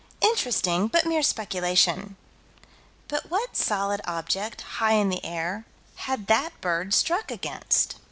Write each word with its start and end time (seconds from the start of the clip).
Interesting, 0.21 0.87
but 0.87 1.05
mere 1.05 1.21
speculation 1.21 2.15
but 3.07 3.29
what 3.29 3.55
solid 3.55 4.01
object, 4.05 4.61
high 4.79 4.93
in 4.93 5.09
the 5.09 5.23
air, 5.23 5.65
had 5.97 6.25
that 6.25 6.59
bird 6.59 6.95
struck 6.95 7.29
against? 7.29 7.97